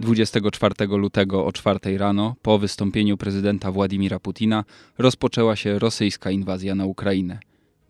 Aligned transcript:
24 0.00 0.74
lutego 0.88 1.46
o 1.46 1.52
4 1.52 1.98
rano, 1.98 2.34
po 2.42 2.58
wystąpieniu 2.58 3.16
prezydenta 3.16 3.72
Władimira 3.72 4.20
Putina, 4.20 4.64
rozpoczęła 4.98 5.56
się 5.56 5.78
rosyjska 5.78 6.30
inwazja 6.30 6.74
na 6.74 6.86
Ukrainę. 6.86 7.38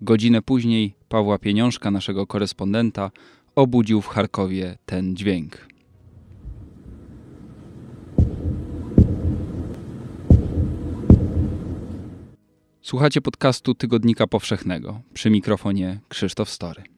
Godzinę 0.00 0.42
później 0.42 0.94
Pawła 1.08 1.38
Pieniążka, 1.38 1.90
naszego 1.90 2.26
korespondenta, 2.26 3.10
obudził 3.54 4.00
w 4.00 4.06
Charkowie 4.06 4.78
ten 4.86 5.16
dźwięk. 5.16 5.66
Słuchacie 12.82 13.20
podcastu 13.20 13.74
Tygodnika 13.74 14.26
Powszechnego. 14.26 15.00
Przy 15.14 15.30
mikrofonie 15.30 16.00
Krzysztof 16.08 16.50
Story. 16.50 16.91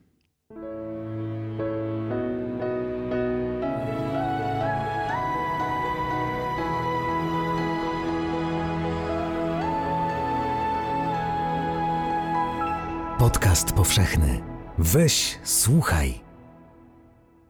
Podcast 13.25 13.73
powszechny. 13.73 14.41
Weź, 14.77 15.39
słuchaj. 15.43 16.13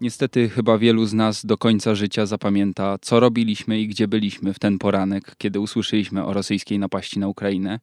Niestety 0.01 0.49
chyba 0.49 0.77
wielu 0.77 1.05
z 1.05 1.13
nas 1.13 1.45
do 1.45 1.57
końca 1.57 1.95
życia 1.95 2.25
zapamięta, 2.25 2.97
co 3.01 3.19
robiliśmy 3.19 3.79
i 3.79 3.87
gdzie 3.87 4.07
byliśmy 4.07 4.53
w 4.53 4.59
ten 4.59 4.77
poranek, 4.77 5.35
kiedy 5.37 5.59
usłyszeliśmy 5.59 6.25
o 6.25 6.33
rosyjskiej 6.33 6.79
napaści 6.79 7.19
na 7.19 7.27
Ukrainę. 7.27 7.79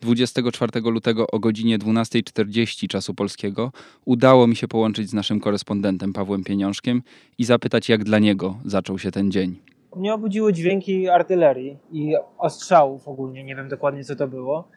24 0.00 0.80
lutego 0.80 1.26
o 1.26 1.38
godzinie 1.38 1.78
12.40 1.78 2.86
czasu 2.86 3.14
polskiego 3.14 3.72
udało 4.04 4.46
mi 4.46 4.56
się 4.56 4.68
połączyć 4.68 5.10
z 5.10 5.14
naszym 5.14 5.40
korespondentem 5.40 6.12
Pawłem 6.12 6.44
Pieniążkiem 6.44 7.02
i 7.38 7.44
zapytać, 7.44 7.88
jak 7.88 8.04
dla 8.04 8.18
niego 8.18 8.58
zaczął 8.64 8.98
się 8.98 9.10
ten 9.10 9.30
dzień. 9.30 9.56
Mnie 9.96 10.14
obudziły 10.14 10.52
dźwięki 10.52 11.08
artylerii 11.08 11.76
i 11.92 12.14
ostrzałów 12.38 13.08
ogólnie, 13.08 13.44
nie 13.44 13.56
wiem 13.56 13.68
dokładnie 13.68 14.04
co 14.04 14.16
to 14.16 14.28
było, 14.28 14.68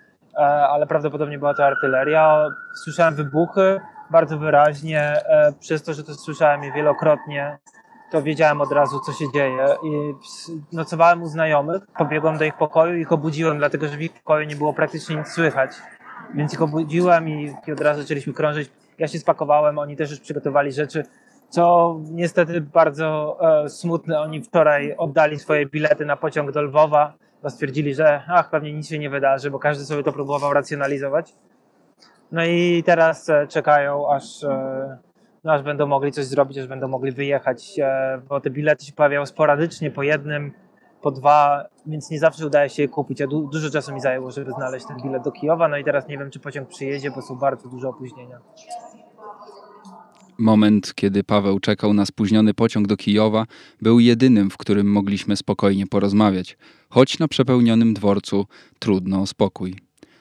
ale 0.42 0.88
prawdopodobnie 0.88 1.40
była 1.40 1.54
to 1.54 1.66
artyleria. 1.66 2.46
Słyszałem 2.84 3.16
wybuchy, 3.16 3.80
bardzo 4.10 4.38
wyraźnie. 4.38 5.02
E, 5.02 5.54
przez 5.60 5.84
to, 5.84 5.94
że 5.94 6.04
to 6.04 6.14
słyszałem 6.14 6.64
je 6.64 6.72
wielokrotnie, 6.72 7.58
to 8.12 8.22
wiedziałem 8.22 8.62
od 8.62 8.72
razu, 8.72 9.00
co 9.00 9.12
się 9.12 9.26
dzieje. 9.34 9.68
I 9.84 10.14
nocowałem 10.76 11.24
u 11.24 11.28
znajomych, 11.28 11.82
pobiegłem 11.98 12.38
do 12.38 12.46
ich 12.46 12.58
pokoju 12.58 12.98
i 12.98 13.02
ich 13.02 13.12
obudziłem, 13.12 13.58
dlatego 13.58 13.88
że 13.88 13.98
w 13.98 14.02
ich 14.02 14.14
pokoju 14.14 14.48
nie 14.48 14.56
było 14.56 14.74
praktycznie 14.74 15.16
nic 15.16 15.28
słychać. 15.28 15.72
Więc 16.34 16.54
ich 16.54 16.62
obudziłem 16.62 17.30
i, 17.30 17.56
i 17.68 17.72
od 17.72 17.82
razu 17.82 18.02
zaczęliśmy 18.02 18.34
krążyć. 18.34 18.72
Ja 18.98 19.08
się 19.08 19.20
spakowałem, 19.20 19.80
oni 19.80 19.96
też 19.96 20.12
już 20.12 20.20
przygotowali 20.20 20.72
rzeczy, 20.72 21.04
co 21.50 21.96
niestety 22.12 22.62
bardzo 22.62 23.38
e, 23.64 23.70
smutne. 23.70 24.20
Oni 24.20 24.42
wczoraj 24.42 24.96
oddali 24.98 25.40
swoje 25.40 25.66
bilety 25.66 26.06
na 26.06 26.18
pociąg 26.18 26.52
do 26.52 26.62
Lwowa, 26.62 27.14
bo 27.44 27.50
stwierdzili, 27.50 27.96
że 27.96 28.22
ach, 28.28 28.50
pewnie 28.50 28.74
nic 28.74 28.88
się 28.90 29.00
nie 29.00 29.10
wydarzy, 29.10 29.52
bo 29.52 29.60
każdy 29.60 29.86
sobie 29.86 30.04
to 30.04 30.14
próbował 30.14 30.54
racjonalizować. 30.54 31.34
No 32.32 32.46
i 32.46 32.84
teraz 32.86 33.30
e, 33.30 33.48
czekają, 33.48 34.12
aż, 34.12 34.44
e, 34.44 34.98
no, 35.44 35.54
aż 35.54 35.62
będą 35.62 35.88
mogli 35.88 36.12
coś 36.12 36.26
zrobić, 36.26 36.58
aż 36.58 36.68
będą 36.68 36.88
mogli 36.88 37.12
wyjechać, 37.12 37.80
e, 37.80 38.22
bo 38.30 38.42
te 38.42 38.50
bilety 38.50 38.86
się 38.86 38.94
pojawiają 38.94 39.26
sporadycznie, 39.26 39.92
po 39.92 40.04
jednym, 40.04 40.52
po 41.02 41.12
dwa, 41.12 41.66
więc 41.86 42.10
nie 42.10 42.20
zawsze 42.20 42.48
udaje 42.48 42.70
się 42.70 42.82
je 42.82 42.88
kupić. 42.88 43.22
A 43.22 43.28
du 43.28 43.48
dużo 43.48 43.70
czasu 43.70 43.94
mi 43.94 44.02
zajęło, 44.02 44.32
żeby 44.32 44.52
znaleźć 44.52 44.88
ten 44.88 44.98
bilet 45.04 45.24
do 45.24 45.32
Kijowa, 45.32 45.68
no 45.68 45.78
i 45.78 45.84
teraz 45.84 46.08
nie 46.08 46.18
wiem, 46.18 46.32
czy 46.32 46.40
pociąg 46.40 46.70
przyjedzie, 46.70 47.12
bo 47.12 47.22
są 47.22 47.36
bardzo 47.36 47.70
duże 47.70 47.90
opóźnienia. 47.90 48.40
Moment, 50.44 50.94
kiedy 50.96 51.24
Paweł 51.24 51.60
czekał 51.60 51.94
na 51.94 52.06
spóźniony 52.06 52.54
pociąg 52.54 52.88
do 52.88 52.98
Kijowa, 52.98 53.46
był 53.82 54.00
jedynym, 54.00 54.50
w 54.50 54.58
którym 54.58 54.92
mogliśmy 54.92 55.36
spokojnie 55.36 55.88
porozmawiać, 55.88 56.58
choć 56.90 57.20
na 57.20 57.28
przepełnionym 57.28 57.94
dworcu 57.94 58.46
trudno 58.80 59.22
o 59.22 59.28
spokój. 59.28 59.76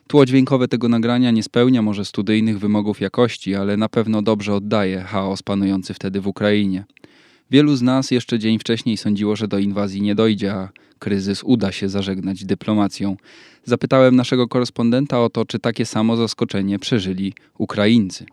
Tło 0.06 0.26
dźwiękowe 0.26 0.68
tego 0.68 0.88
nagrania 0.88 1.30
nie 1.30 1.42
spełnia 1.42 1.82
może 1.82 2.04
studyjnych 2.04 2.58
wymogów 2.58 3.00
jakości, 3.00 3.54
ale 3.54 3.76
na 3.76 3.88
pewno 3.88 4.22
dobrze 4.22 4.54
oddaje 4.54 5.00
chaos 5.00 5.42
panujący 5.42 5.94
wtedy 5.94 6.20
w 6.20 6.26
Ukrainie. 6.26 6.84
Wielu 7.50 7.76
z 7.76 7.82
nas 7.82 8.10
jeszcze 8.10 8.38
dzień 8.38 8.58
wcześniej 8.58 8.96
sądziło, 8.96 9.36
że 9.36 9.48
do 9.48 9.58
inwazji 9.58 10.02
nie 10.02 10.14
dojdzie, 10.14 10.54
a 10.54 10.68
kryzys 10.98 11.42
uda 11.44 11.72
się 11.72 11.88
zażegnać 11.88 12.44
dyplomacją. 12.44 13.16
Zapytałem 13.64 14.16
naszego 14.16 14.48
korespondenta 14.48 15.20
o 15.20 15.30
to, 15.30 15.44
czy 15.44 15.58
takie 15.58 15.86
samo 15.86 16.16
zaskoczenie 16.16 16.78
przeżyli 16.78 17.34
Ukraińcy. 17.58 18.26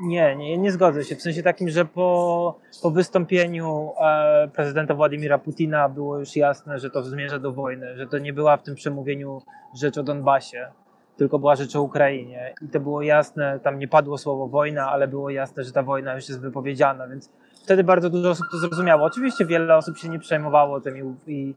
Nie, 0.00 0.36
nie, 0.36 0.58
nie 0.58 0.72
zgodzę 0.72 1.04
się. 1.04 1.16
W 1.16 1.22
sensie 1.22 1.42
takim, 1.42 1.68
że 1.68 1.84
po, 1.84 2.58
po 2.82 2.90
wystąpieniu 2.90 3.92
e, 4.00 4.48
prezydenta 4.48 4.94
Władimira 4.94 5.38
Putina 5.38 5.88
było 5.88 6.18
już 6.18 6.36
jasne, 6.36 6.78
że 6.78 6.90
to 6.90 7.02
zmierza 7.02 7.38
do 7.38 7.52
wojny, 7.52 7.96
że 7.96 8.06
to 8.06 8.18
nie 8.18 8.32
była 8.32 8.56
w 8.56 8.62
tym 8.62 8.74
przemówieniu 8.74 9.42
rzecz 9.74 9.98
o 9.98 10.02
Donbasie, 10.02 10.68
tylko 11.16 11.38
była 11.38 11.56
rzecz 11.56 11.76
o 11.76 11.82
Ukrainie. 11.82 12.54
I 12.62 12.68
to 12.68 12.80
było 12.80 13.02
jasne, 13.02 13.60
tam 13.62 13.78
nie 13.78 13.88
padło 13.88 14.18
słowo 14.18 14.48
wojna, 14.48 14.90
ale 14.90 15.08
było 15.08 15.30
jasne, 15.30 15.64
że 15.64 15.72
ta 15.72 15.82
wojna 15.82 16.14
już 16.14 16.28
jest 16.28 16.40
wypowiedziana, 16.40 17.08
więc 17.08 17.30
wtedy 17.64 17.84
bardzo 17.84 18.10
dużo 18.10 18.30
osób 18.30 18.46
to 18.50 18.58
zrozumiało. 18.58 19.04
Oczywiście 19.04 19.46
wiele 19.46 19.76
osób 19.76 19.98
się 19.98 20.08
nie 20.08 20.18
przejmowało 20.18 20.80
tym 20.80 21.16
i, 21.26 21.32
i, 21.32 21.54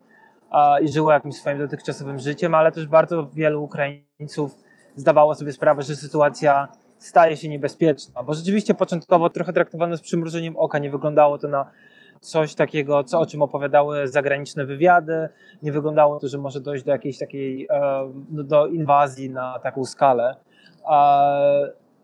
a, 0.49 0.79
i 0.79 0.89
żyło 0.89 1.11
jakimś 1.11 1.35
swoim 1.35 1.57
dotychczasowym 1.57 2.19
życiem, 2.19 2.55
ale 2.55 2.71
też 2.71 2.87
bardzo 2.87 3.29
wielu 3.33 3.63
Ukraińców 3.63 4.55
zdawało 4.95 5.35
sobie 5.35 5.51
sprawę, 5.51 5.81
że 5.81 5.95
sytuacja 5.95 6.67
staje 6.99 7.37
się 7.37 7.49
niebezpieczna, 7.49 8.23
bo 8.23 8.33
rzeczywiście 8.33 8.73
początkowo 8.73 9.29
trochę 9.29 9.53
traktowano 9.53 9.97
z 9.97 10.01
przymrużeniem 10.01 10.57
oka, 10.57 10.79
nie 10.79 10.89
wyglądało 10.89 11.37
to 11.37 11.47
na 11.47 11.71
coś 12.19 12.55
takiego, 12.55 13.03
co, 13.03 13.19
o 13.19 13.25
czym 13.25 13.41
opowiadały 13.41 14.07
zagraniczne 14.07 14.65
wywiady. 14.65 15.29
Nie 15.63 15.71
wyglądało 15.71 16.19
to, 16.19 16.27
że 16.27 16.37
może 16.37 16.61
dojść 16.61 16.83
do 16.83 16.91
jakiejś 16.91 17.17
takiej, 17.17 17.67
e, 17.69 18.11
do 18.29 18.67
inwazji 18.67 19.29
na 19.29 19.59
taką 19.59 19.85
skalę. 19.85 20.35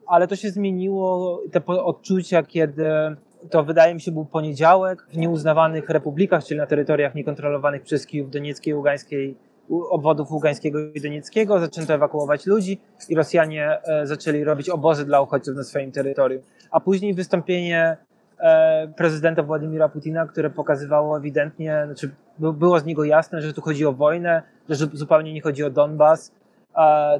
Ale 0.07 0.27
to 0.27 0.35
się 0.35 0.49
zmieniło, 0.49 1.41
te 1.51 1.65
odczucia, 1.65 2.43
kiedy 2.43 2.85
to 3.49 3.63
wydaje 3.63 3.93
mi 3.93 4.01
się 4.01 4.11
był 4.11 4.25
poniedziałek 4.25 5.07
w 5.09 5.17
nieuznawanych 5.17 5.89
republikach, 5.89 6.43
czyli 6.43 6.59
na 6.59 6.67
terytoriach 6.67 7.15
niekontrolowanych 7.15 7.81
przez 7.81 8.07
Kijów 8.07 8.29
Donieckiej, 8.29 8.73
Ługańskiej, 8.73 9.37
obwodów 9.69 10.31
Ługańskiego 10.31 10.79
i 10.79 11.01
Donieckiego, 11.01 11.59
zaczęto 11.59 11.93
ewakuować 11.93 12.45
ludzi 12.45 12.81
i 13.09 13.15
Rosjanie 13.15 13.77
e, 13.83 14.07
zaczęli 14.07 14.43
robić 14.43 14.69
obozy 14.69 15.05
dla 15.05 15.21
uchodźców 15.21 15.55
na 15.55 15.63
swoim 15.63 15.91
terytorium. 15.91 16.41
A 16.71 16.79
później 16.79 17.13
wystąpienie 17.13 17.97
E, 18.39 18.87
prezydenta 18.97 19.43
Władimira 19.43 19.89
Putina, 19.89 20.25
które 20.25 20.49
pokazywało 20.49 21.17
ewidentnie, 21.17 21.81
znaczy 21.85 22.11
było 22.39 22.79
z 22.79 22.85
niego 22.85 23.03
jasne, 23.03 23.41
że 23.41 23.53
tu 23.53 23.61
chodzi 23.61 23.85
o 23.85 23.93
wojnę, 23.93 24.41
że 24.69 24.87
zupełnie 24.93 25.33
nie 25.33 25.41
chodzi 25.41 25.63
o 25.63 25.69
Donbas, 25.69 26.31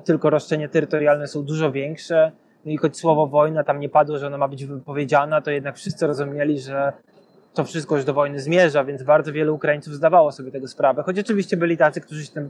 tylko 0.03 0.29
roszczenia 0.29 0.69
terytorialne 0.69 1.27
są 1.27 1.43
dużo 1.43 1.71
większe. 1.71 2.31
No 2.65 2.71
i 2.71 2.77
choć 2.77 2.97
słowo 2.97 3.27
wojna 3.27 3.63
tam 3.63 3.79
nie 3.79 3.89
padło, 3.89 4.17
że 4.17 4.27
ona 4.27 4.37
ma 4.37 4.47
być 4.47 4.65
wypowiedziana, 4.65 5.41
to 5.41 5.51
jednak 5.51 5.75
wszyscy 5.75 6.07
rozumieli, 6.07 6.59
że 6.59 6.93
to 7.55 7.63
wszystko 7.63 7.95
już 7.95 8.05
do 8.05 8.13
wojny 8.13 8.39
zmierza, 8.39 8.83
więc 8.83 9.03
bardzo 9.03 9.33
wielu 9.33 9.55
Ukraińców 9.55 9.93
zdawało 9.93 10.31
sobie 10.31 10.51
tego 10.51 10.67
sprawę. 10.67 11.03
Choć 11.03 11.19
oczywiście 11.19 11.57
byli 11.57 11.77
tacy, 11.77 12.01
którzy 12.01 12.25
się 12.25 12.31
tym 12.31 12.49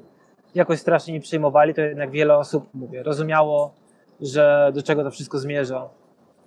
jakoś 0.56 0.80
strasznie 0.80 1.14
nie 1.14 1.22
przejmowali, 1.22 1.74
to 1.74 1.82
jednak 1.82 2.12
wiele 2.12 2.38
osób, 2.38 2.70
mówię, 2.74 3.04
rozumiało, 3.04 3.76
że 4.22 4.72
do 4.76 4.84
czego 4.84 5.04
to 5.04 5.12
wszystko 5.12 5.40
zmierza. 5.40 5.90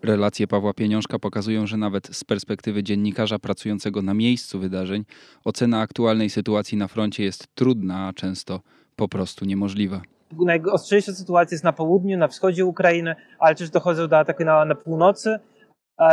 Relacje 0.02 0.46
Pawła 0.46 0.74
Pieniążka 0.74 1.18
pokazują, 1.18 1.66
że 1.66 1.76
nawet 1.76 2.16
z 2.16 2.24
perspektywy 2.24 2.82
dziennikarza 2.82 3.38
pracującego 3.38 4.02
na 4.02 4.14
miejscu 4.14 4.58
wydarzeń, 4.58 5.04
ocena 5.44 5.80
aktualnej 5.80 6.30
sytuacji 6.30 6.78
na 6.78 6.88
froncie 6.88 7.24
jest 7.24 7.54
trudna, 7.54 8.06
a 8.06 8.12
często 8.12 8.60
po 8.96 9.08
prostu 9.08 9.44
niemożliwa. 9.44 10.00
Najostrzejsza 10.38 11.12
sytuacja 11.12 11.54
jest 11.54 11.64
na 11.64 11.72
południu, 11.72 12.18
na 12.18 12.28
wschodzie 12.28 12.64
Ukrainy, 12.64 13.14
ale 13.38 13.54
też 13.54 13.70
dochodzą 13.70 14.08
do 14.08 14.18
ataku 14.18 14.44
na, 14.44 14.64
na 14.64 14.74
północy. 14.74 15.38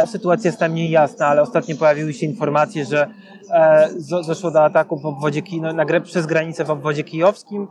Sytuacja 0.06 0.47
jest 0.47 0.59
tam 0.59 0.73
niejasna, 0.73 1.28
ale 1.28 1.41
ostatnio 1.41 1.75
pojawiły 1.75 2.13
się 2.13 2.25
informacje, 2.25 2.85
że 2.85 3.08
e, 3.52 3.90
doszło 4.28 4.52
do 4.52 4.64
ataku 4.64 4.99
w 4.99 5.05
obwodzie, 5.05 5.41
no, 5.61 5.73
na, 5.73 6.02
przez 6.02 6.26
granicę 6.26 6.66
w 6.66 6.70
obwodzie 6.70 7.03
kijowskim 7.03 7.67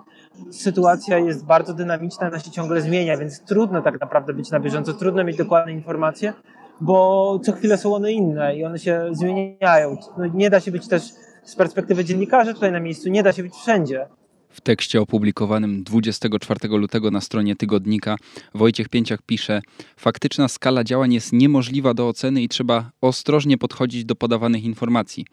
sytuacja 0.51 1.19
jest 1.19 1.45
bardzo 1.45 1.75
dynamiczna, 1.75 2.27
ona 2.27 2.39
się 2.39 2.51
ciągle 2.51 2.81
zmienia, 2.81 3.17
więc 3.17 3.41
trudno 3.41 3.83
tak 3.83 4.01
naprawdę 4.01 4.35
być 4.35 4.51
na 4.51 4.61
bieżąco, 4.61 4.93
trudno 4.93 5.25
mieć 5.25 5.37
dokładne 5.37 5.73
informacje, 5.73 6.33
bo 6.81 7.39
co 7.45 7.53
chwilę 7.53 7.79
są 7.79 7.95
one 7.95 8.13
inne 8.13 8.57
i 8.57 8.65
one 8.65 8.79
się 8.79 9.09
zmieniają. 9.13 9.97
No, 10.19 10.27
nie 10.27 10.51
da 10.51 10.61
się 10.61 10.71
być 10.71 10.89
też 10.89 11.03
z 11.45 11.57
perspektywy 11.57 12.05
dziennikarza 12.05 12.55
tutaj 12.55 12.73
na 12.73 12.81
miejscu, 12.81 13.09
nie 13.09 13.23
da 13.23 13.33
się 13.33 13.43
być 13.43 13.55
wszędzie. 13.55 14.07
W 14.55 14.61
tekście 14.61 15.01
opublikowanym 15.01 15.85
24 15.85 16.69
lutego 16.69 17.11
na 17.11 17.21
stronie 17.21 17.57
tygodnika 17.57 18.17
Wojciech 18.55 18.89
Pięciak 18.89 19.23
pisze: 19.23 19.63
Faktyczna 19.97 20.49
skala 20.49 20.85
działań 20.85 21.13
jest 21.13 21.33
niemożliwa 21.33 21.95
do 21.95 22.09
oceny 22.09 22.43
i 22.43 22.49
trzeba 22.49 22.91
ostrożnie 23.01 23.59
podchodzić 23.59 24.05
do 24.05 24.15
podawanych 24.15 24.65
informacji. 24.65 25.27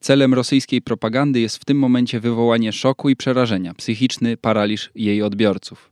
Celem 0.00 0.34
rosyjskiej 0.34 0.82
propagandy 0.82 1.40
jest 1.40 1.56
w 1.56 1.64
tym 1.64 1.78
momencie 1.78 2.20
wywołanie 2.20 2.72
szoku 2.72 3.08
i 3.08 3.16
przerażenia, 3.16 3.74
psychiczny 3.74 4.36
paraliż 4.36 4.90
jej 4.94 5.22
odbiorców. 5.22 5.90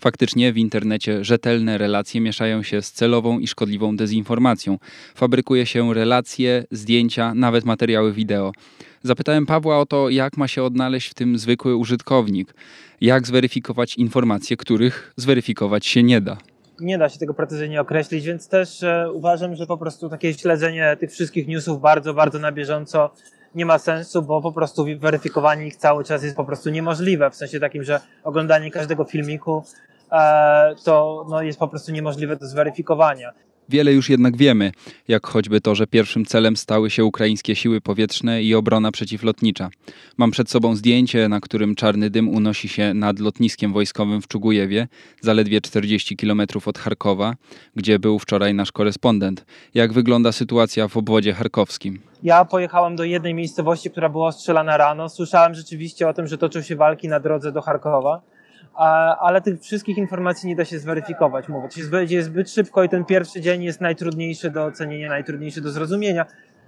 Faktycznie 0.00 0.52
w 0.52 0.58
internecie 0.58 1.24
rzetelne 1.24 1.78
relacje 1.78 2.20
mieszają 2.20 2.62
się 2.62 2.82
z 2.82 2.92
celową 2.92 3.38
i 3.38 3.46
szkodliwą 3.46 3.96
dezinformacją. 3.96 4.78
Fabrykuje 5.14 5.66
się 5.66 5.94
relacje, 5.94 6.64
zdjęcia, 6.70 7.34
nawet 7.34 7.64
materiały 7.64 8.12
wideo. 8.12 8.52
Zapytałem 9.02 9.46
Pawła 9.46 9.78
o 9.78 9.86
to, 9.86 10.08
jak 10.08 10.36
ma 10.36 10.48
się 10.48 10.62
odnaleźć 10.62 11.10
w 11.10 11.14
tym 11.14 11.38
zwykły 11.38 11.76
użytkownik, 11.76 12.54
jak 13.00 13.26
zweryfikować 13.26 13.96
informacje, 13.96 14.56
których 14.56 15.12
zweryfikować 15.16 15.86
się 15.86 16.02
nie 16.02 16.20
da 16.20 16.36
nie 16.80 16.98
da 16.98 17.08
się 17.08 17.18
tego 17.18 17.34
precyzyjnie 17.34 17.80
określić, 17.80 18.24
więc 18.24 18.48
też 18.48 18.82
e, 18.82 19.12
uważam, 19.12 19.56
że 19.56 19.66
po 19.66 19.78
prostu 19.78 20.08
takie 20.08 20.34
śledzenie 20.34 20.96
tych 21.00 21.10
wszystkich 21.10 21.48
newsów 21.48 21.80
bardzo, 21.80 22.14
bardzo 22.14 22.38
na 22.38 22.52
bieżąco 22.52 23.10
nie 23.54 23.66
ma 23.66 23.78
sensu, 23.78 24.22
bo 24.22 24.42
po 24.42 24.52
prostu 24.52 24.86
weryfikowanie 24.98 25.66
ich 25.66 25.76
cały 25.76 26.04
czas 26.04 26.22
jest 26.22 26.36
po 26.36 26.44
prostu 26.44 26.70
niemożliwe, 26.70 27.30
w 27.30 27.34
sensie 27.34 27.60
takim, 27.60 27.84
że 27.84 28.00
oglądanie 28.24 28.70
każdego 28.70 29.04
filmiku 29.04 29.64
e, 30.12 30.74
to 30.84 31.26
no, 31.30 31.42
jest 31.42 31.58
po 31.58 31.68
prostu 31.68 31.92
niemożliwe 31.92 32.36
do 32.36 32.46
zweryfikowania. 32.46 33.32
Wiele 33.68 33.92
już 33.92 34.10
jednak 34.10 34.36
wiemy, 34.36 34.72
jak 35.08 35.26
choćby 35.26 35.60
to, 35.60 35.74
że 35.74 35.86
pierwszym 35.86 36.24
celem 36.24 36.56
stały 36.56 36.90
się 36.90 37.04
ukraińskie 37.04 37.56
siły 37.56 37.80
powietrzne 37.80 38.42
i 38.42 38.54
obrona 38.54 38.92
przeciwlotnicza. 38.92 39.70
Mam 40.16 40.30
przed 40.30 40.50
sobą 40.50 40.76
zdjęcie, 40.76 41.28
na 41.28 41.40
którym 41.40 41.74
czarny 41.74 42.10
dym 42.10 42.28
unosi 42.28 42.68
się 42.68 42.94
nad 42.94 43.18
lotniskiem 43.18 43.72
wojskowym 43.72 44.22
w 44.22 44.28
Czugujewie, 44.28 44.88
zaledwie 45.20 45.60
40 45.60 46.16
km 46.16 46.42
od 46.66 46.78
Charkowa, 46.78 47.34
gdzie 47.76 47.98
był 47.98 48.18
wczoraj 48.18 48.54
nasz 48.54 48.72
korespondent. 48.72 49.44
Jak 49.74 49.92
wygląda 49.92 50.32
sytuacja 50.32 50.88
w 50.88 50.96
obwodzie 50.96 51.32
charkowskim? 51.32 52.00
Ja 52.22 52.44
pojechałem 52.44 52.96
do 52.96 53.04
jednej 53.04 53.34
miejscowości, 53.34 53.90
która 53.90 54.08
była 54.08 54.26
ostrzelana 54.28 54.76
rano. 54.76 55.08
Słyszałem 55.08 55.54
rzeczywiście 55.54 56.08
o 56.08 56.14
tym, 56.14 56.26
że 56.26 56.38
toczą 56.38 56.62
się 56.62 56.76
walki 56.76 57.08
na 57.08 57.20
drodze 57.20 57.52
do 57.52 57.62
Charkowa 57.62 58.31
ale 58.74 59.40
tych 59.40 59.60
wszystkich 59.60 59.98
informacji 59.98 60.48
nie 60.48 60.56
da 60.56 60.64
się 60.64 60.78
zweryfikować. 60.78 61.48
Mówię, 61.48 61.68
to 61.68 61.80
się 61.80 62.06
dzieje 62.06 62.22
zbyt 62.22 62.50
szybko 62.50 62.82
i 62.82 62.88
ten 62.88 63.04
pierwszy 63.04 63.40
dzień 63.40 63.62
jest 63.62 63.80
najtrudniejszy 63.80 64.50
do 64.50 64.64
ocenienia, 64.64 65.08
najtrudniejszy 65.08 65.60
do 65.60 65.70
zrozumienia, 65.70 66.26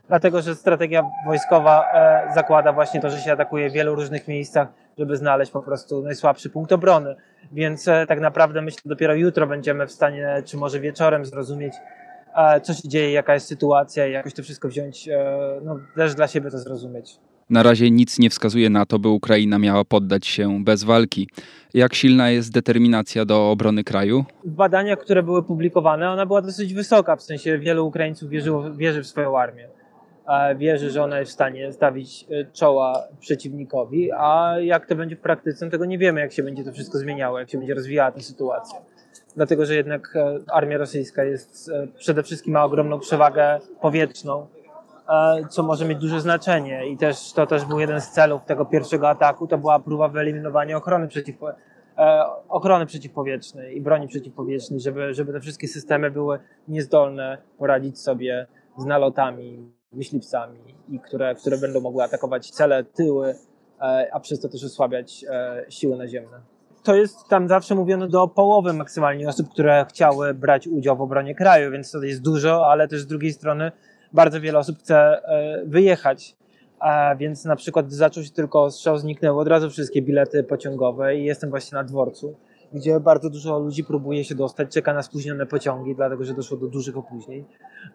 dlatego 0.08 0.42
że 0.42 0.54
strategia 0.54 1.02
wojskowa 1.26 1.92
e, 1.92 2.34
zakłada 2.34 2.72
właśnie 2.72 3.00
to, 3.00 3.10
że 3.10 3.18
się 3.18 3.32
atakuje 3.32 3.70
w 3.70 3.72
wielu 3.72 3.94
różnych 3.94 4.28
miejscach, 4.28 4.68
żeby 4.98 5.16
znaleźć 5.16 5.52
po 5.52 5.62
prostu 5.62 6.02
najsłabszy 6.02 6.50
punkt 6.50 6.72
obrony. 6.72 7.16
Więc 7.52 7.88
e, 7.88 8.06
tak 8.06 8.20
naprawdę 8.20 8.62
myślę, 8.62 8.80
że 8.84 8.88
dopiero 8.88 9.14
jutro 9.14 9.46
będziemy 9.46 9.86
w 9.86 9.92
stanie, 9.92 10.42
czy 10.44 10.56
może 10.56 10.80
wieczorem 10.80 11.24
zrozumieć, 11.24 11.74
e, 12.36 12.60
co 12.60 12.74
się 12.74 12.88
dzieje, 12.88 13.12
jaka 13.12 13.34
jest 13.34 13.46
sytuacja 13.46 14.06
i 14.06 14.12
jakoś 14.12 14.34
to 14.34 14.42
wszystko 14.42 14.68
wziąć, 14.68 15.08
no 15.62 15.78
też 15.96 16.14
dla 16.14 16.28
siebie 16.28 16.50
to 16.50 16.58
zrozumieć. 16.58 17.20
Na 17.50 17.62
razie 17.62 17.90
nic 17.90 18.18
nie 18.18 18.30
wskazuje 18.30 18.70
na 18.70 18.86
to, 18.86 18.98
by 18.98 19.08
Ukraina 19.08 19.58
miała 19.58 19.84
poddać 19.84 20.26
się 20.26 20.64
bez 20.64 20.84
walki. 20.84 21.28
Jak 21.74 21.94
silna 21.94 22.30
jest 22.30 22.52
determinacja 22.52 23.24
do 23.24 23.50
obrony 23.50 23.84
kraju? 23.84 24.24
W 24.44 24.50
badaniach, 24.50 24.98
które 24.98 25.22
były 25.22 25.42
publikowane, 25.42 26.10
ona 26.10 26.26
była 26.26 26.42
dosyć 26.42 26.74
wysoka, 26.74 27.16
w 27.16 27.22
sensie 27.22 27.58
wielu 27.58 27.86
Ukraińców 27.86 28.30
wierzyło, 28.30 28.72
wierzy 28.74 29.02
w 29.02 29.06
swoją 29.06 29.38
armię. 29.38 29.68
Wierzy, 30.56 30.90
że 30.90 31.02
ona 31.02 31.18
jest 31.20 31.30
w 31.30 31.34
stanie 31.34 31.72
stawić 31.72 32.26
e, 32.30 32.44
czoła 32.52 33.02
przeciwnikowi, 33.20 34.12
a 34.12 34.54
jak 34.60 34.86
to 34.86 34.96
będzie 34.96 35.16
w 35.16 35.20
praktyce, 35.20 35.70
tego 35.70 35.84
nie 35.84 35.98
wiemy, 35.98 36.20
jak 36.20 36.32
się 36.32 36.42
będzie 36.42 36.64
to 36.64 36.72
wszystko 36.72 36.98
zmieniało, 36.98 37.38
jak 37.38 37.50
się 37.50 37.58
będzie 37.58 37.74
rozwijała 37.74 38.12
ta 38.12 38.20
sytuacja. 38.20 38.78
Dlatego, 39.36 39.66
że 39.66 39.74
jednak 39.74 40.16
e, 40.16 40.38
armia 40.52 40.78
rosyjska 40.78 41.24
jest 41.24 41.68
e, 41.68 41.86
przede 41.98 42.22
wszystkim 42.22 42.52
ma 42.52 42.64
ogromną 42.64 42.98
przewagę 43.00 43.60
powietrzną, 43.80 44.46
co 45.50 45.62
może 45.62 45.84
mieć 45.84 45.98
duże 45.98 46.20
znaczenie. 46.20 46.88
I 46.88 46.96
też 46.96 47.32
to 47.32 47.46
też 47.46 47.64
był 47.64 47.80
jeden 47.80 48.00
z 48.00 48.10
celów 48.10 48.44
tego 48.44 48.64
pierwszego 48.64 49.08
ataku, 49.08 49.46
to 49.46 49.58
była 49.58 49.78
próba 49.78 50.08
wyeliminowania 50.08 50.76
ochrony, 50.76 51.08
przeciw, 51.08 51.36
e, 51.98 52.24
ochrony 52.48 52.86
przeciwpowietrznej 52.86 53.76
i 53.76 53.80
broni 53.80 54.08
przeciwpowietrznej, 54.08 54.80
żeby, 54.80 55.14
żeby 55.14 55.32
te 55.32 55.40
wszystkie 55.40 55.68
systemy 55.68 56.10
były 56.10 56.38
niezdolne 56.68 57.38
poradzić 57.58 58.00
sobie 58.00 58.46
z 58.78 58.84
nalotami, 58.84 59.72
myśliwcami, 59.92 60.58
i 60.88 61.00
które, 61.00 61.34
które 61.34 61.58
będą 61.58 61.80
mogły 61.80 62.04
atakować 62.04 62.50
cele, 62.50 62.84
tyły, 62.84 63.34
e, 63.80 64.08
a 64.12 64.20
przez 64.20 64.40
to 64.40 64.48
też 64.48 64.64
osłabiać 64.64 65.24
siły 65.68 65.96
naziemne. 65.96 66.40
To 66.82 66.94
jest 66.94 67.28
tam 67.28 67.48
zawsze 67.48 67.74
mówiono 67.74 68.08
do 68.08 68.28
połowy 68.28 68.72
maksymalnie 68.72 69.28
osób, 69.28 69.48
które 69.50 69.86
chciały 69.88 70.34
brać 70.34 70.68
udział 70.68 70.96
w 70.96 71.00
obronie 71.00 71.34
kraju, 71.34 71.70
więc 71.70 71.90
to 71.90 72.02
jest 72.02 72.22
dużo, 72.22 72.66
ale 72.66 72.88
też 72.88 73.00
z 73.00 73.06
drugiej 73.06 73.32
strony 73.32 73.72
bardzo 74.14 74.40
wiele 74.40 74.58
osób 74.58 74.78
chce 74.78 74.96
e, 74.96 75.62
wyjechać. 75.66 76.36
A 76.80 77.14
więc 77.16 77.44
na 77.44 77.56
przykład 77.56 77.92
zaczął 77.92 78.24
się 78.24 78.30
tylko 78.30 78.70
strzał, 78.70 78.98
zniknęły 78.98 79.40
od 79.40 79.48
razu 79.48 79.70
wszystkie 79.70 80.02
bilety 80.02 80.44
pociągowe 80.44 81.16
i 81.16 81.24
jestem 81.24 81.50
właśnie 81.50 81.76
na 81.76 81.84
dworcu, 81.84 82.36
gdzie 82.72 83.00
bardzo 83.00 83.30
dużo 83.30 83.58
ludzi 83.58 83.84
próbuje 83.84 84.24
się 84.24 84.34
dostać, 84.34 84.72
czeka 84.72 84.94
na 84.94 85.02
spóźnione 85.02 85.46
pociągi, 85.46 85.94
dlatego 85.94 86.24
że 86.24 86.34
doszło 86.34 86.56
do 86.56 86.66
dużych 86.66 86.96
opóźnień. 86.96 87.44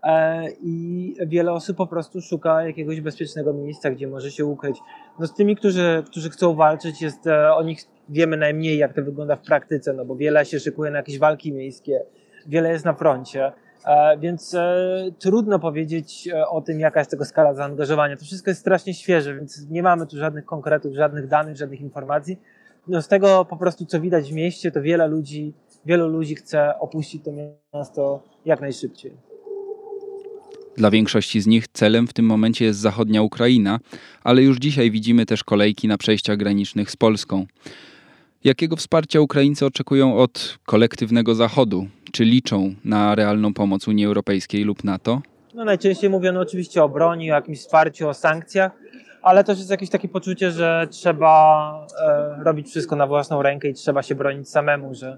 E, 0.04 0.45
I 0.62 1.16
wiele 1.27 1.51
osób 1.51 1.77
po 1.77 1.88
prostu 1.88 2.22
szuka 2.22 2.63
jakiegoś 2.63 3.01
bezpiecznego 3.01 3.54
miejsca, 3.54 3.92
gdzie 3.92 4.07
może 4.07 4.31
się 4.31 4.45
ukryć. 4.45 4.77
No 5.19 5.27
z 5.27 5.33
tymi, 5.33 5.56
którzy, 5.56 6.04
którzy 6.06 6.30
chcą 6.30 6.56
walczyć, 6.56 7.01
jest 7.01 7.27
e, 7.27 7.54
o 7.54 7.63
nich 7.63 7.80
wiemy 8.10 8.38
najmniej, 8.38 8.77
jak 8.77 8.94
to 8.94 9.01
wygląda 9.04 9.36
w 9.36 9.42
praktyce, 9.42 9.94
no 9.94 10.06
bo 10.06 10.15
wiele 10.15 10.45
się 10.45 10.60
szykuje 10.60 10.92
na 10.92 10.98
jakieś 10.98 11.19
walki 11.19 11.54
miejskie, 11.54 12.04
wiele 12.48 12.72
jest 12.72 12.86
na 12.86 12.94
froncie. 12.94 13.51
E, 13.89 14.18
więc 14.18 14.53
e, 14.53 15.12
trudno 15.19 15.59
powiedzieć 15.59 16.27
e, 16.27 16.47
o 16.47 16.62
tym, 16.62 16.80
jaka 16.80 17.00
jest 17.00 17.12
tego 17.12 17.25
skala 17.25 17.53
zaangażowania. 17.53 18.18
To 18.18 18.25
wszystko 18.25 18.51
jest 18.51 18.62
strasznie 18.62 18.94
świeże, 18.94 19.36
więc 19.36 19.69
nie 19.69 19.83
mamy 19.83 20.07
tu 20.07 20.18
żadnych 20.18 20.45
konkretów, 20.45 20.94
żadnych 20.94 21.27
danych, 21.27 21.57
żadnych 21.57 21.81
informacji. 21.81 22.39
No 22.88 23.01
z 23.01 23.07
tego 23.07 23.45
po 23.45 23.57
prostu, 23.57 23.86
co 23.86 24.01
widać 24.01 24.31
w 24.31 24.36
mieście, 24.36 24.71
to 24.71 24.81
wiele 24.81 25.07
ludzi, 25.07 25.53
wielu 25.86 26.07
ludzi 26.07 26.36
chce 26.36 26.80
opuścić 26.80 27.24
to 27.24 27.31
miasto 27.74 28.24
jak 28.45 28.62
najszybciej. 28.62 29.13
Dla 30.77 30.91
większości 30.91 31.41
z 31.41 31.47
nich 31.47 31.68
celem 31.68 32.07
w 32.07 32.13
tym 32.13 32.25
momencie 32.25 32.65
jest 32.65 32.80
zachodnia 32.80 33.21
Ukraina, 33.21 33.80
ale 34.24 34.41
już 34.41 34.57
dzisiaj 34.57 34.91
widzimy 34.91 35.25
też 35.25 35.44
kolejki 35.44 35.88
na 35.88 35.97
przejściach 35.97 36.38
granicznych 36.38 36.91
z 36.91 36.95
Polską. 36.95 37.45
Jakiego 38.44 38.75
wsparcia 38.75 39.21
Ukraińcy 39.21 39.65
oczekują 39.65 40.18
od 40.18 40.59
kolektywnego 40.65 41.36
Zachodu? 41.36 41.88
Czy 42.12 42.24
liczą 42.24 42.75
na 42.86 43.15
realną 43.15 43.53
pomoc 43.53 43.88
Unii 43.88 44.06
Europejskiej 44.06 44.63
lub 44.63 44.83
NATO? 44.83 45.21
No 45.53 45.65
najczęściej 45.65 46.09
mówiono 46.09 46.39
oczywiście 46.39 46.83
o 46.83 46.89
broni, 46.89 47.31
o 47.31 47.36
jakimś 47.36 47.59
wsparciu, 47.59 48.07
o 48.09 48.13
sankcjach, 48.13 48.71
ale 49.21 49.44
też 49.44 49.57
jest 49.57 49.69
jakieś 49.69 49.89
takie 49.89 50.07
poczucie, 50.07 50.51
że 50.51 50.88
trzeba 50.91 51.88
e, 52.07 52.44
robić 52.44 52.68
wszystko 52.68 52.95
na 52.95 53.07
własną 53.07 53.41
rękę 53.41 53.69
i 53.69 53.74
trzeba 53.74 54.03
się 54.03 54.15
bronić 54.15 54.50
samemu, 54.50 54.94
że 54.94 55.18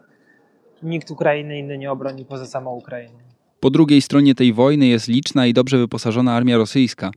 nikt 0.83 1.11
Ukrainy 1.11 1.59
inny 1.59 1.77
nie 1.77 1.91
obroni 1.91 2.25
poza 2.25 2.45
samą 2.45 2.75
Ukrainą. 2.75 3.30
Po 3.61 3.69
drugiej 3.69 4.01
stronie 4.01 4.35
tej 4.35 4.53
wojny 4.53 4.87
jest 4.87 5.07
liczna 5.07 5.47
i 5.47 5.53
dobrze 5.53 5.77
wyposażona 5.77 6.33
armia 6.33 6.57
rosyjska. 6.57 7.11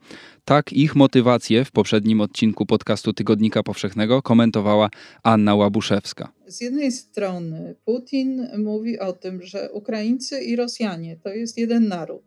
Tak 0.44 0.72
ich 0.72 0.96
motywację 0.96 1.64
w 1.64 1.70
poprzednim 1.72 2.20
odcinku 2.20 2.66
podcastu 2.66 3.12
Tygodnika 3.12 3.62
Powszechnego 3.62 4.22
komentowała 4.22 4.90
Anna 5.22 5.54
Łabuszewska. 5.54 6.32
Z 6.46 6.60
jednej 6.60 6.92
strony 6.92 7.74
Putin 7.84 8.48
mówi 8.58 8.98
o 8.98 9.12
tym, 9.12 9.42
że 9.42 9.72
Ukraińcy 9.72 10.40
i 10.40 10.56
Rosjanie 10.56 11.16
to 11.16 11.28
jest 11.28 11.58
jeden 11.58 11.88
naród. 11.88 12.22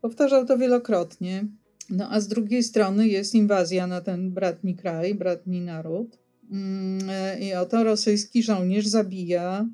Powtarzał 0.00 0.46
to 0.46 0.58
wielokrotnie. 0.58 1.44
No 1.90 2.08
a 2.10 2.20
z 2.20 2.28
drugiej 2.28 2.62
strony 2.62 3.08
jest 3.08 3.34
inwazja 3.34 3.86
na 3.86 4.00
ten 4.00 4.30
bratni 4.30 4.76
kraj, 4.76 5.14
bratni 5.14 5.60
naród. 5.60 6.18
Mm, 6.50 7.00
I 7.40 7.54
oto 7.54 7.84
rosyjski 7.84 8.42
żołnierz 8.42 8.86
zabija 8.86 9.66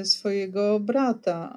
y, 0.00 0.04
swojego 0.04 0.80
brata 0.80 1.54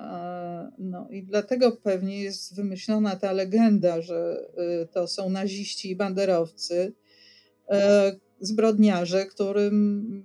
no 0.80 1.08
i 1.10 1.24
dlatego 1.24 1.72
pewnie 1.72 2.22
jest 2.22 2.56
wymyślona 2.56 3.16
ta 3.16 3.32
legenda, 3.32 4.02
że 4.02 4.46
y, 4.84 4.88
to 4.88 5.08
są 5.08 5.30
naziści 5.30 5.92
i 5.92 5.96
banderowcy, 5.96 6.94
e, 7.70 8.16
zbrodniarze, 8.40 9.26
którym, 9.26 10.24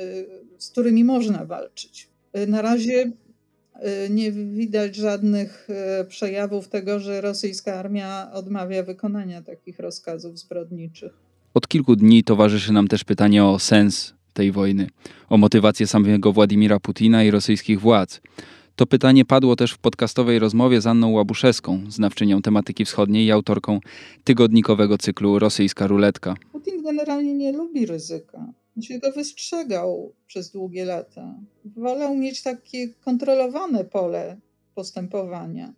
y, 0.00 0.26
z 0.58 0.70
którymi 0.70 1.04
można 1.04 1.44
walczyć. 1.44 2.08
Y, 2.38 2.46
na 2.46 2.62
razie 2.62 3.12
nie 4.10 4.32
widać 4.32 4.96
żadnych 4.96 5.68
przejawów 6.08 6.68
tego, 6.68 7.00
że 7.00 7.20
rosyjska 7.20 7.74
armia 7.74 8.30
odmawia 8.32 8.82
wykonania 8.82 9.42
takich 9.42 9.78
rozkazów 9.78 10.38
zbrodniczych. 10.38 11.12
Od 11.54 11.68
kilku 11.68 11.96
dni 11.96 12.24
towarzyszy 12.24 12.72
nam 12.72 12.88
też 12.88 13.04
pytanie 13.04 13.44
o 13.44 13.58
sens 13.58 14.14
tej 14.32 14.52
wojny, 14.52 14.88
o 15.28 15.36
motywację 15.36 15.86
samego 15.86 16.32
Władimira 16.32 16.80
Putina 16.80 17.24
i 17.24 17.30
rosyjskich 17.30 17.80
władz. 17.80 18.20
To 18.78 18.86
pytanie 18.86 19.24
padło 19.24 19.56
też 19.56 19.72
w 19.72 19.78
podcastowej 19.78 20.38
rozmowie 20.38 20.80
z 20.80 20.86
Anną 20.86 21.10
Łabuszewską, 21.10 21.90
znawczynią 21.90 22.42
tematyki 22.42 22.84
wschodniej 22.84 23.26
i 23.26 23.30
autorką 23.30 23.80
tygodnikowego 24.24 24.98
cyklu 24.98 25.38
Rosyjska 25.38 25.86
Ruletka. 25.86 26.34
Putin 26.52 26.82
generalnie 26.82 27.34
nie 27.34 27.52
lubi 27.52 27.86
ryzyka. 27.86 28.52
On 28.76 28.82
się 28.82 28.98
go 28.98 29.12
wystrzegał 29.12 30.12
przez 30.26 30.50
długie 30.50 30.84
lata. 30.84 31.34
Wolał 31.64 32.16
mieć 32.16 32.42
takie 32.42 32.88
kontrolowane 32.88 33.84
pole 33.84 34.36
postępowania. 34.74 35.74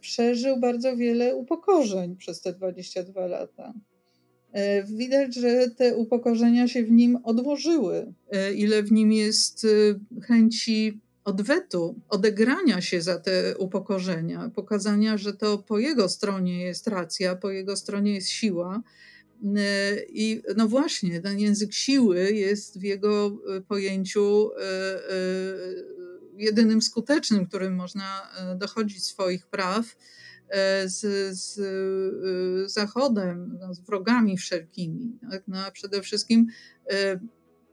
Przeżył 0.00 0.60
bardzo 0.60 0.96
wiele 0.96 1.36
upokorzeń 1.36 2.16
przez 2.16 2.40
te 2.40 2.52
22 2.52 3.26
lata. 3.26 3.72
E, 4.52 4.84
widać, 4.84 5.34
że 5.34 5.70
te 5.70 5.96
upokorzenia 5.96 6.68
się 6.68 6.84
w 6.84 6.90
nim 6.90 7.18
odłożyły. 7.24 8.12
E, 8.32 8.54
ile 8.54 8.82
w 8.82 8.92
nim 8.92 9.12
jest 9.12 9.66
chęci 10.22 11.00
odwetu, 11.24 12.00
odegrania 12.08 12.80
się 12.80 13.02
za 13.02 13.18
te 13.18 13.58
upokorzenia, 13.58 14.50
pokazania, 14.54 15.18
że 15.18 15.32
to 15.32 15.58
po 15.58 15.78
jego 15.78 16.08
stronie 16.08 16.64
jest 16.64 16.86
racja, 16.86 17.36
po 17.36 17.50
jego 17.50 17.76
stronie 17.76 18.14
jest 18.14 18.28
siła. 18.28 18.82
I 20.08 20.42
no 20.56 20.68
właśnie, 20.68 21.20
ten 21.20 21.38
język 21.38 21.72
siły 21.72 22.32
jest 22.32 22.80
w 22.80 22.82
jego 22.82 23.38
pojęciu 23.68 24.50
jedynym 26.36 26.82
skutecznym, 26.82 27.46
którym 27.46 27.74
można 27.74 28.30
dochodzić 28.56 29.04
swoich 29.04 29.46
praw 29.46 29.96
z, 30.84 30.98
z 31.38 31.60
Zachodem, 32.72 33.58
z 33.70 33.80
wrogami 33.80 34.36
wszelkimi. 34.36 35.18
Tak? 35.30 35.42
No, 35.48 35.58
a 35.58 35.70
przede 35.70 36.02
wszystkim 36.02 36.46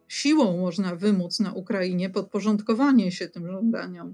siłą 0.08 0.58
można 0.58 0.96
wymóc 0.96 1.40
na 1.40 1.52
Ukrainie 1.52 2.10
podporządkowanie 2.10 3.12
się 3.12 3.28
tym 3.28 3.52
żądaniom. 3.52 4.14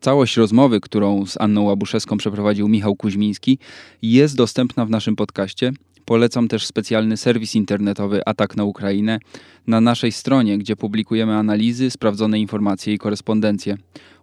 Całość 0.00 0.36
rozmowy, 0.36 0.80
którą 0.80 1.26
z 1.26 1.40
Anną 1.40 1.62
Łabuszewską 1.62 2.16
przeprowadził 2.16 2.68
Michał 2.68 2.96
Kuźmiński, 2.96 3.58
jest 4.02 4.36
dostępna 4.36 4.86
w 4.86 4.90
naszym 4.90 5.16
podcaście. 5.16 5.72
Polecam 6.04 6.48
też 6.48 6.66
specjalny 6.66 7.16
serwis 7.16 7.54
internetowy 7.54 8.20
Atak 8.26 8.56
na 8.56 8.64
Ukrainę 8.64 9.18
na 9.66 9.80
naszej 9.80 10.12
stronie, 10.12 10.58
gdzie 10.58 10.76
publikujemy 10.76 11.34
analizy, 11.36 11.90
sprawdzone 11.90 12.40
informacje 12.40 12.94
i 12.94 12.98
korespondencję. 12.98 13.76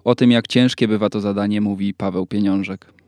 O 0.03 0.15
tym, 0.15 0.31
jak 0.31 0.47
ciężkie 0.47 0.87
bywa 0.87 1.09
to 1.09 1.21
zadanie, 1.21 1.61
mówi 1.61 1.93
Paweł 1.93 2.25
Pieniążek. 2.25 2.98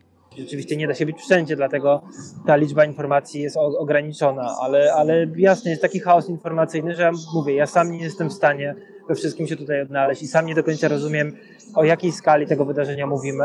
Oczywiście 0.47 0.77
nie 0.77 0.87
da 0.87 0.93
się 0.93 1.05
być 1.05 1.17
wszędzie, 1.17 1.55
dlatego 1.55 2.01
ta 2.47 2.55
liczba 2.55 2.85
informacji 2.85 3.41
jest 3.41 3.57
ograniczona, 3.57 4.55
ale, 4.61 4.93
ale 4.93 5.27
jasne, 5.37 5.71
jest 5.71 5.81
taki 5.81 5.99
chaos 5.99 6.29
informacyjny, 6.29 6.95
że 6.95 7.01
ja 7.01 7.11
mówię, 7.33 7.53
ja 7.53 7.67
sam 7.67 7.91
nie 7.91 7.99
jestem 7.99 8.29
w 8.29 8.33
stanie 8.33 8.75
we 9.09 9.15
wszystkim 9.15 9.47
się 9.47 9.55
tutaj 9.55 9.81
odnaleźć 9.81 10.21
i 10.21 10.27
sam 10.27 10.45
nie 10.45 10.55
do 10.55 10.63
końca 10.63 10.87
rozumiem, 10.87 11.31
o 11.75 11.83
jakiej 11.83 12.11
skali 12.11 12.47
tego 12.47 12.65
wydarzenia 12.65 13.07
mówimy, 13.07 13.43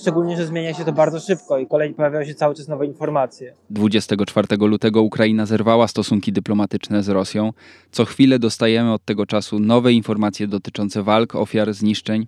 szczególnie, 0.00 0.36
że 0.36 0.46
zmienia 0.46 0.74
się 0.74 0.84
to 0.84 0.92
bardzo 0.92 1.20
szybko 1.20 1.58
i 1.58 1.66
kolejnie 1.66 1.94
pojawiają 1.94 2.24
się 2.24 2.34
cały 2.34 2.54
czas 2.54 2.68
nowe 2.68 2.86
informacje. 2.86 3.54
24 3.70 4.56
lutego 4.60 5.02
Ukraina 5.02 5.46
zerwała 5.46 5.88
stosunki 5.88 6.32
dyplomatyczne 6.32 7.02
z 7.02 7.08
Rosją. 7.08 7.52
Co 7.90 8.04
chwilę 8.04 8.38
dostajemy 8.38 8.92
od 8.92 9.04
tego 9.04 9.26
czasu 9.26 9.58
nowe 9.58 9.92
informacje 9.92 10.46
dotyczące 10.46 11.02
walk, 11.02 11.34
ofiar, 11.34 11.72
zniszczeń. 11.74 12.24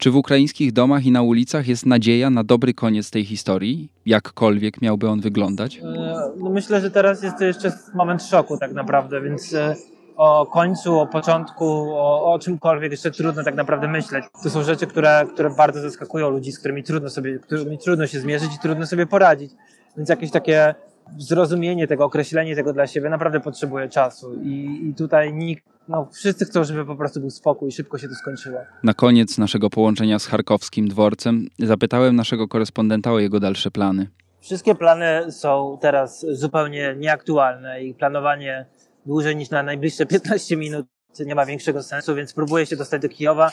Czy 0.00 0.10
w 0.10 0.16
ukraińskich 0.16 0.72
domach 0.72 1.06
i 1.06 1.12
na 1.12 1.22
ulicach 1.22 1.68
jest 1.68 1.86
nadzieja 1.86 2.30
na 2.30 2.44
dobry 2.44 2.74
koniec 2.74 3.10
tej 3.10 3.24
historii? 3.24 3.88
Jakkolwiek 4.06 4.82
miałby 4.82 5.08
on 5.08 5.20
wyglądać? 5.20 5.78
E, 5.78 5.82
no 6.36 6.50
myślę, 6.50 6.80
że 6.80 6.90
teraz 6.90 7.22
jest 7.22 7.38
to 7.38 7.44
jeszcze 7.44 7.72
moment 7.94 8.22
szoku 8.22 8.58
tak 8.58 8.72
naprawdę, 8.72 9.20
więc 9.20 9.54
e, 9.54 9.76
o 10.16 10.46
końcu, 10.46 10.98
o 10.98 11.06
początku, 11.06 11.64
o, 11.94 12.32
o 12.32 12.38
czymkolwiek 12.38 12.90
jeszcze 12.90 13.10
trudno 13.10 13.44
tak 13.44 13.54
naprawdę 13.54 13.88
myśleć. 13.88 14.24
To 14.42 14.50
są 14.50 14.62
rzeczy, 14.62 14.86
które, 14.86 15.26
które 15.32 15.50
bardzo 15.50 15.80
zaskakują 15.80 16.30
ludzi, 16.30 16.52
z 16.52 16.58
którymi 16.58 16.82
trudno 16.82 17.10
sobie, 17.10 17.38
którymi 17.38 17.78
trudno 17.78 18.06
się 18.06 18.20
zmierzyć 18.20 18.54
i 18.54 18.58
trudno 18.58 18.86
sobie 18.86 19.06
poradzić. 19.06 19.52
Więc 19.96 20.08
jakieś 20.08 20.30
takie 20.30 20.74
zrozumienie 21.18 21.86
tego, 21.86 22.04
określenie 22.04 22.56
tego 22.56 22.72
dla 22.72 22.86
siebie 22.86 23.08
naprawdę 23.08 23.40
potrzebuje 23.40 23.88
czasu 23.88 24.34
i, 24.34 24.80
i 24.88 24.94
tutaj 24.94 25.34
nikt, 25.34 25.64
no 25.88 26.08
wszyscy 26.12 26.44
chcą, 26.44 26.64
żeby 26.64 26.86
po 26.86 26.96
prostu 26.96 27.20
był 27.20 27.30
spokój 27.30 27.68
i 27.68 27.72
szybko 27.72 27.98
się 27.98 28.08
to 28.08 28.14
skończyło. 28.14 28.58
Na 28.82 28.94
koniec 28.94 29.38
naszego 29.38 29.70
połączenia 29.70 30.18
z 30.18 30.26
charkowskim 30.26 30.88
dworcem 30.88 31.46
zapytałem 31.58 32.16
naszego 32.16 32.48
korespondenta 32.48 33.12
o 33.12 33.18
jego 33.18 33.40
dalsze 33.40 33.70
plany. 33.70 34.06
Wszystkie 34.40 34.74
plany 34.74 35.32
są 35.32 35.78
teraz 35.80 36.26
zupełnie 36.32 36.94
nieaktualne 36.98 37.82
i 37.82 37.94
planowanie 37.94 38.66
dłużej 39.06 39.36
niż 39.36 39.50
na 39.50 39.62
najbliższe 39.62 40.06
15 40.06 40.56
minut 40.56 40.86
nie 41.26 41.34
ma 41.34 41.46
większego 41.46 41.82
sensu, 41.82 42.14
więc 42.14 42.32
próbuję 42.32 42.66
się 42.66 42.76
dostać 42.76 43.02
do 43.02 43.08
Kijowa, 43.08 43.50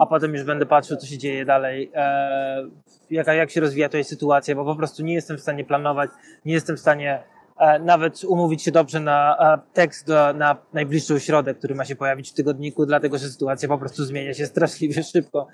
a 0.00 0.06
potem 0.06 0.34
już 0.34 0.44
będę 0.44 0.66
patrzył, 0.66 0.96
co 0.96 1.06
się 1.06 1.18
dzieje 1.18 1.44
dalej, 1.44 1.90
e, 1.94 2.68
jak, 3.10 3.26
jak 3.26 3.50
się 3.50 3.60
rozwija 3.60 3.88
tutaj 3.88 4.04
sytuacja, 4.04 4.54
bo 4.54 4.64
po 4.64 4.76
prostu 4.76 5.02
nie 5.02 5.14
jestem 5.14 5.36
w 5.36 5.40
stanie 5.40 5.64
planować, 5.64 6.10
nie 6.44 6.52
jestem 6.52 6.76
w 6.76 6.80
stanie 6.80 7.22
e, 7.58 7.78
nawet 7.78 8.24
umówić 8.24 8.62
się 8.62 8.70
dobrze 8.70 9.00
na 9.00 9.36
e, 9.54 9.72
tekst 9.74 10.06
do, 10.06 10.32
na 10.32 10.56
najbliższą 10.72 11.18
środę, 11.18 11.54
który 11.54 11.74
ma 11.74 11.84
się 11.84 11.96
pojawić 11.96 12.30
w 12.30 12.34
tygodniku, 12.34 12.86
dlatego 12.86 13.18
że 13.18 13.28
sytuacja 13.28 13.68
po 13.68 13.78
prostu 13.78 14.04
zmienia 14.04 14.34
się 14.34 14.46
straszliwie 14.46 15.02
szybko. 15.02 15.46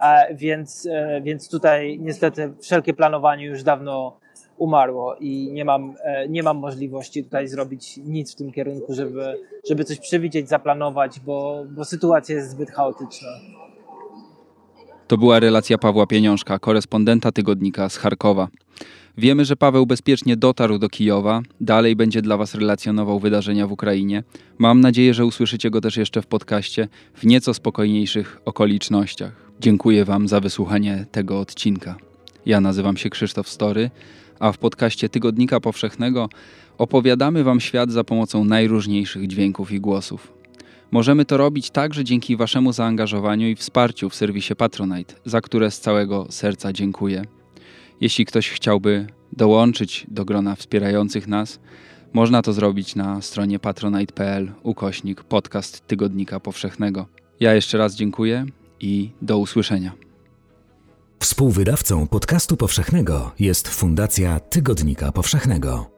E, 0.00 0.34
więc, 0.34 0.88
e, 0.90 1.20
więc 1.20 1.50
tutaj 1.50 1.98
niestety 2.00 2.52
wszelkie 2.60 2.94
planowanie 2.94 3.46
już 3.46 3.62
dawno 3.62 4.16
umarło 4.58 5.16
i 5.20 5.52
nie 5.52 5.64
mam, 5.64 5.94
e, 6.04 6.28
nie 6.28 6.42
mam 6.42 6.56
możliwości 6.56 7.24
tutaj 7.24 7.48
zrobić 7.48 7.96
nic 7.96 8.32
w 8.32 8.36
tym 8.36 8.52
kierunku, 8.52 8.94
żeby, 8.94 9.38
żeby 9.68 9.84
coś 9.84 9.98
przewidzieć, 10.00 10.48
zaplanować, 10.48 11.20
bo, 11.20 11.64
bo 11.70 11.84
sytuacja 11.84 12.36
jest 12.36 12.50
zbyt 12.50 12.70
chaotyczna. 12.70 13.28
To 15.08 15.18
była 15.18 15.40
relacja 15.40 15.78
Pawła 15.78 16.06
Pieniążka, 16.06 16.58
korespondenta 16.58 17.32
tygodnika 17.32 17.88
z 17.88 17.96
Charkowa. 17.96 18.48
Wiemy, 19.18 19.44
że 19.44 19.56
Paweł 19.56 19.86
bezpiecznie 19.86 20.36
dotarł 20.36 20.78
do 20.78 20.88
Kijowa, 20.88 21.40
dalej 21.60 21.96
będzie 21.96 22.22
dla 22.22 22.36
Was 22.36 22.54
relacjonował 22.54 23.20
wydarzenia 23.20 23.66
w 23.66 23.72
Ukrainie. 23.72 24.22
Mam 24.58 24.80
nadzieję, 24.80 25.14
że 25.14 25.26
usłyszycie 25.26 25.70
go 25.70 25.80
też 25.80 25.96
jeszcze 25.96 26.22
w 26.22 26.26
podcaście 26.26 26.88
w 27.14 27.26
nieco 27.26 27.54
spokojniejszych 27.54 28.40
okolicznościach. 28.44 29.32
Dziękuję 29.60 30.04
Wam 30.04 30.28
za 30.28 30.40
wysłuchanie 30.40 31.06
tego 31.12 31.40
odcinka. 31.40 31.96
Ja 32.46 32.60
nazywam 32.60 32.96
się 32.96 33.10
Krzysztof 33.10 33.48
Story, 33.48 33.90
a 34.40 34.52
w 34.52 34.58
podcaście 34.58 35.08
Tygodnika 35.08 35.60
Powszechnego 35.60 36.28
opowiadamy 36.78 37.44
Wam 37.44 37.60
świat 37.60 37.90
za 37.90 38.04
pomocą 38.04 38.44
najróżniejszych 38.44 39.26
dźwięków 39.26 39.72
i 39.72 39.80
głosów. 39.80 40.37
Możemy 40.90 41.24
to 41.24 41.36
robić 41.36 41.70
także 41.70 42.04
dzięki 42.04 42.36
Waszemu 42.36 42.72
zaangażowaniu 42.72 43.48
i 43.48 43.56
wsparciu 43.56 44.10
w 44.10 44.14
serwisie 44.14 44.56
Patronite, 44.56 45.14
za 45.24 45.40
które 45.40 45.70
z 45.70 45.80
całego 45.80 46.26
serca 46.30 46.72
dziękuję. 46.72 47.24
Jeśli 48.00 48.24
ktoś 48.24 48.50
chciałby 48.50 49.06
dołączyć 49.32 50.06
do 50.08 50.24
grona 50.24 50.54
wspierających 50.54 51.28
nas, 51.28 51.60
można 52.12 52.42
to 52.42 52.52
zrobić 52.52 52.96
na 52.96 53.22
stronie 53.22 53.58
patronite.pl 53.58 54.52
ukośnik 54.62 55.22
podcast 55.22 55.86
Tygodnika 55.86 56.40
Powszechnego. 56.40 57.06
Ja 57.40 57.54
jeszcze 57.54 57.78
raz 57.78 57.94
dziękuję 57.94 58.46
i 58.80 59.10
do 59.22 59.38
usłyszenia. 59.38 59.92
Współwydawcą 61.20 62.06
podcastu 62.06 62.56
powszechnego 62.56 63.32
jest 63.38 63.68
Fundacja 63.68 64.40
Tygodnika 64.40 65.12
Powszechnego. 65.12 65.97